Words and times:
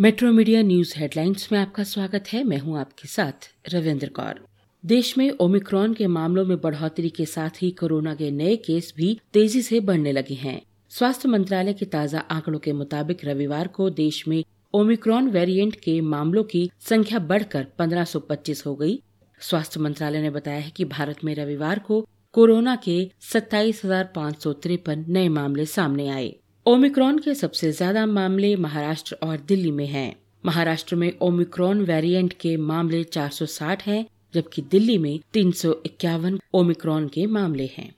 Metro 0.00 0.32
media 0.32 0.62
news 0.62 0.94
headlines 0.96 1.48
में 1.52 1.58
आपका 1.58 1.84
स्वागत 1.84 2.24
है। 2.32 2.44
मैं 2.44 2.58
हूँ 2.58 2.78
आपके 2.78 3.08
साथ 3.08 3.32
रविंद्र 3.74 4.08
कौर। 4.08 4.46
देश 4.86 5.18
में 5.18 5.30
ओमिक्रॉन 5.30 5.94
के 5.94 6.06
मामलों 6.06 6.44
में 6.44 6.60
बढ़ोतरी 6.60 7.08
के 7.08 7.24
साथ 7.24 7.50
ही 7.62 7.70
कोरोना 7.70 8.14
के 8.14 8.30
नए 8.30 8.56
केस 8.56 8.94
भी 8.96 9.20
तेज़ी 9.32 9.62
से 9.62 9.80
बढ़ने 9.80 10.12
लगे 10.12 10.34
हैं। 10.34 10.62
स्वास्थ्य 10.88 11.28
मंत्रालय 11.28 11.72
के 11.72 11.84
ताज़ा 11.84 12.18
आंकड़ों 12.18 12.58
के 12.58 12.72
मुताबिक 12.72 13.18
रविवार 13.24 13.68
को 13.68 13.90
देश 13.90 14.28
में 14.28 14.44
ओमिक्रॉन 14.74 15.28
वेरिएंट 15.28 15.76
के 15.76 16.00
मामलों 16.00 16.44
की 16.44 16.70
संख्या 16.80 17.18
बढ़कर 17.18 17.66
1525 17.78 18.66
हो 18.66 18.74
गई। 18.74 19.02
स्वास्थ्य 19.40 19.80
मंत्रालय 19.80 20.22
ने 20.22 20.30
बताया 20.30 20.60
है 20.60 20.70
कि 20.70 20.84
भारत 20.84 21.16
में 21.24 21.34
रविवार 21.34 21.78
को 21.78 22.08
कोरोना 22.32 22.76
के 22.76 23.10
सत्ताईस 23.20 23.82
नए 23.84 25.28
मामले 25.28 25.66
सामने 25.66 26.08
आए। 26.08 26.36
ओमिक्रॉन 26.68 27.18
के 27.18 27.34
सबसे 27.34 27.70
ज़्यादा 27.72 28.04
मामले 28.06 28.54
महाराष्ट्र 28.56 29.16
और 29.22 29.36
दिल्ली 29.48 29.70
में 29.70 29.86
हैं। 29.86 30.16
महाराष्ट्र 30.46 30.96
में 30.96 31.12
ओमिक्रॉन 31.22 31.80
वेरिएंट 31.80 32.32
के 32.32 32.56
मामले 32.56 33.02
460 33.04 33.82
हैं, 33.86 34.04
जबकि 34.34 34.62
दिल्ली 34.62 34.96
में 34.98 35.18
तीन 35.32 35.52
सौ 35.52 35.72
इक्यावन 35.86 36.38
ओमिक्रॉन 36.54 37.06
के 37.08 37.24
मामले 37.26 37.68
हैं। 37.76 37.88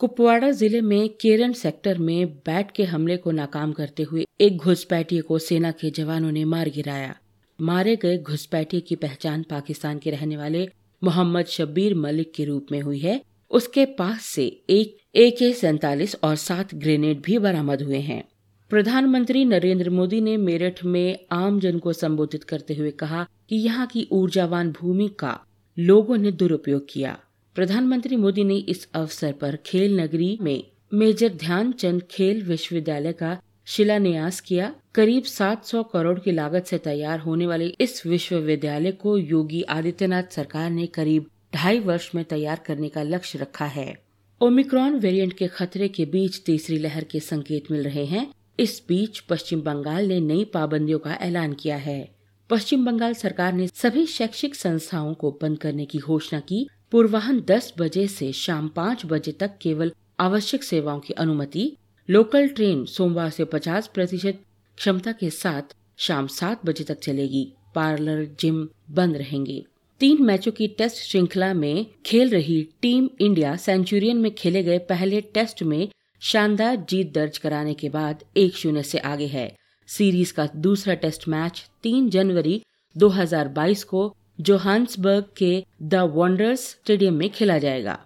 कुपवाड़ा 0.00 0.50
ज़िले 0.50 0.80
में 0.80 1.08
केरन 1.08 1.52
सेक्टर 1.52 1.98
में 1.98 2.26
बैट 2.46 2.70
के 2.70 2.84
हमले 2.84 3.16
को 3.16 3.30
नाकाम 3.30 3.72
करते 3.72 4.02
हुए 4.02 4.24
एक 4.40 4.56
घुसपैठिए 4.56 5.20
को 5.20 5.38
सेना 5.40 5.70
के 5.70 5.90
जवानों 5.90 6.32
ने 6.32 6.44
मार 6.44 6.68
गिराया। 6.68 7.14
मारे 7.58 7.96
गए 7.96 8.16
घुसपैठिए 8.18 8.80
की 8.80 8.96
पहचान 8.96 9.42
पाकिस्तान 9.50 9.98
के 9.98 10.10
रहने 10.10 10.36
वाले 10.36 10.68
मोहम्मद 11.02 11.46
शब्बीर 11.48 11.94
मलिक 11.98 12.32
के 12.34 12.44
रूप 12.44 12.72
में 12.72 12.80
हुई 12.80 12.98
है। 12.98 13.20
उसके 13.54 13.84
पास 13.84 14.20
से 14.20 14.62
एक 14.70 14.96
ए 15.14 15.30
के 15.30 15.52
सैतालीस 15.52 16.16
और 16.22 16.36
सात 16.36 16.74
ग्रेनेड 16.74 17.22
भी 17.22 17.38
बरामद 17.38 17.82
हुए 17.82 17.98
हैं। 17.98 18.24
प्रधानमंत्री 18.68 19.44
नरेंद्र 19.44 19.90
मोदी 19.90 20.20
ने 20.20 20.36
मेरठ 20.36 20.84
में 20.84 21.18
आम 21.32 21.60
जन 21.60 21.78
को 21.78 21.92
संबोधित 21.92 22.44
करते 22.44 22.74
हुए 22.74 22.90
कहा 22.90 23.26
कि 23.48 23.56
यहाँ 23.56 23.86
की 23.86 24.08
ऊर्जावान 24.12 24.72
भूमि 24.72 25.08
का 25.18 25.38
लोगों 25.78 26.16
ने 26.16 26.32
दुरुपयोग 26.32 26.86
किया। 26.90 27.18
प्रधानमंत्री 27.54 28.16
मोदी 28.16 28.44
ने 28.44 28.56
इस 28.56 28.88
अवसर 28.94 29.32
पर 29.32 29.56
खेल 29.56 30.00
नगरी 30.00 30.38
में 30.40 30.64
मेजर 30.94 31.28
ध्यानचंद 31.28 32.02
खेल 32.10 32.42
विश्वविद्यालय 32.42 33.12
का 33.12 33.38
शिलान्यास 33.66 34.40
किया। 34.40 34.74
करीब 34.94 35.22
700 35.22 35.82
करोड़ 35.82 36.18
की 36.18 36.32
लागत 36.32 36.64
से 36.64 36.78
तैयार 36.78 37.18
होने 37.18 37.46
वाले 37.46 37.66
इस 37.80 38.06
विश्वविद्यालय 38.06 38.92
को 38.92 39.18
योगी 39.18 39.62
आदित्यनाथ 39.62 40.22
सरकार 40.30 40.70
ने 40.70 40.86
करीब 40.86 41.26
ढाई 41.54 41.78
वर्ष 41.78 42.10
में 42.14 42.24
तैयार 42.24 42.60
करने 42.66 42.88
का 42.88 43.02
लक्ष्य 43.02 43.38
रखा 43.38 43.64
है। 43.64 44.02
ओमिक्रॉन 44.40 44.98
वेरिएंट 44.98 45.32
के 45.32 45.46
खतरे 45.46 45.88
के 45.88 46.04
बीच 46.04 46.42
तीसरी 46.46 46.78
लहर 46.78 47.04
के 47.04 47.20
संकेत 47.20 47.70
मिल 47.70 47.82
रहे 47.82 48.04
हैं। 48.04 48.34
इस 48.60 48.82
बीच 48.88 49.18
पश्चिम 49.18 49.60
बंगाल 49.60 50.06
ने 50.06 50.20
नई 50.20 50.44
पाबंदियों 50.44 50.98
का 50.98 51.14
ऐलान 51.14 51.52
किया 51.52 51.76
है। 51.76 52.14
पश्चिम 52.50 52.84
बंगाल 52.84 53.14
सरकार 53.14 53.52
ने 53.52 53.66
सभी 53.66 54.06
शैक्षिक 54.06 54.54
संस्थाओं 54.54 55.14
को 55.14 55.38
बंद 55.42 55.58
करने 55.58 55.86
की 55.86 55.98
घोषणा 55.98 56.40
की। 56.40 56.68
पूर्वाहन 56.90 57.40
10 57.40 57.74
बजे 57.78 58.06
से 58.06 58.32
शाम 58.32 58.68
5 58.68 59.06
बजे 59.06 59.32
तक 59.32 59.58
केवल 59.62 59.92
आवश्यक 60.20 60.64
सेवाओं 60.64 61.00
की 61.00 61.14
अनुमति, 61.14 61.76
लोकल 62.10 62.48
ट्रेन 62.48 62.84
सोमवार 62.84 63.30
से 63.30 63.44
50 63.44 63.86
प्रतिशत 63.86 64.40
क्षमता 64.76 65.12
के 65.12 65.30
साथ 65.30 65.62
शाम 65.96 66.26
7 66.26 66.66
बजे 66.66 66.84
तक 66.84 66.98
चलेगी। 66.98 67.52
पार्लर, 67.74 68.24
जिम 68.40 68.68
बंद 68.90 69.16
रहेंगे। 69.16 69.64
तीन 70.00 70.22
मैचों 70.22 70.52
की 70.52 70.68
टेस्ट 70.68 70.96
श्रृंखला 70.96 71.54
में 71.54 71.86
खेल 72.06 72.30
रही 72.30 72.68
टीम 72.82 73.08
इंडिया 73.20 73.56
सेंचुरियन 73.56 74.16
में 74.16 74.34
खेले 74.34 74.62
गए 74.62 74.78
पहले 74.78 75.20
टेस्ट 75.20 75.62
में 75.62 75.88
शानदार 76.20 76.76
जीत 76.76 77.12
दर्ज 77.14 77.38
कराने 77.38 77.74
के 77.74 77.88
बाद 77.88 78.24
एक 78.36 78.54
शून्य 78.54 78.82
से 78.82 78.98
आगे 78.98 79.26
है। 79.26 79.56
सीरीज़ 79.86 80.32
का 80.32 80.48
दूसरा 80.56 80.94
टेस्ट 80.94 81.28
मैच 81.28 81.70
3 81.82 82.10
जनवरी 82.10 82.62
2022 82.96 83.84
को 83.84 84.16
जोहान्सबर्ग 84.40 85.24
के 85.36 85.64
द 85.82 85.94
वंडर्स 85.94 86.60
स्टेडियम 86.60 87.14
में 87.14 87.30
खेला 87.30 87.58
जाएगा। 87.58 87.98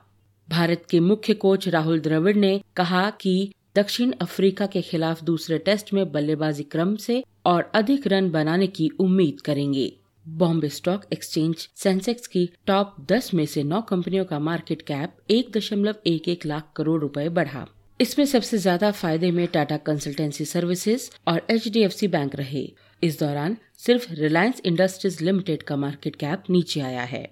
भारत 0.49 0.83
के 0.91 1.01
मुख्य 1.01 1.35
कोच 1.35 1.69
राहुल 1.69 2.01
द्रविड़ 2.01 2.37
ने 2.37 2.61
कहा 2.77 3.11
कि 3.11 3.53
दक्षिण 3.77 4.13
अफ्रीका 4.21 4.67
के 4.67 4.83
खिलाफ 4.83 5.25
दूसरे 5.25 5.59
टेस्ट 5.59 5.93
में 5.93 6.13
बल्लेबाजी 6.13 6.63
क्रम 6.63 6.97
से 6.97 7.25
और 7.47 7.73
अधिक 7.75 8.07
रन 8.07 8.31
बनाने 8.31 8.67
की 8.67 8.89
उम्मीद 8.89 9.41
करेंगे। 9.41 9.93
बॉम्बे 10.37 10.69
स्टॉक 10.69 11.05
एक्सचेंज 11.13 11.69
सेंसेक्स 11.77 12.27
की 12.27 12.49
टॉप 12.67 12.97
10 13.13 13.33
में 13.35 13.45
से 13.47 13.63
नौ 13.63 13.81
कंपनियों 13.81 14.25
का 14.25 14.39
मार्केट 14.39 14.83
कैप 14.83 15.17
एक 15.31 15.51
दशमलव 15.57 15.95
एक 16.07 16.29
एक 16.29 16.47
लाख 16.47 16.73
करोड़ 16.77 17.01
रुपए 17.01 17.29
बढ़ा। 17.29 17.67
इसमें 18.01 18.25
सबसे 18.27 18.59
ज़्यादा 18.59 18.91
फ़ायदे 18.91 19.31
में 19.31 19.47
टाटा 19.47 19.77
कंसल्टेंसी 19.77 20.45
सर्विसेज़ 20.45 21.11
और 21.29 21.47
एचडीएफसी 21.51 22.09
बैंक 22.09 22.37
रहे। 22.37 22.67
इस 23.03 23.19
दौरान 23.21 23.57
सिर्फ़ 23.79 24.13
रिलायंस 24.13 24.61
इंडस्ट्रीज़ 24.65 25.25
लिमिटेड 25.25 25.63
का 25.63 25.77
मार्केट 25.77 26.17
कैप 26.17 26.51
नीचे 26.51 26.81
आया 26.81 27.03
है। 27.03 27.25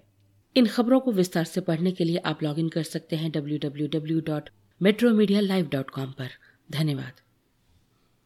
इन 0.57 0.67
खबरों 0.67 1.01
को 1.01 1.13
विस्तार 1.13 1.45
से 1.45 1.61
पढ़ने 1.61 1.93
के 1.93 2.05
लिए 2.05 2.23
आप 2.25 2.43
लॉगिन 2.43 2.69
कर 2.69 2.83
सकते 2.83 3.17
हैं 3.17 3.31
W 3.31 3.59
W 3.59 3.89
W 3.89 4.21
dot 4.21 4.51
metro 4.81 5.11
media 5.11 5.41
live 5.41 5.69
dot 5.73 5.91
com 5.91 6.15
धन्यवाद। 6.69 7.26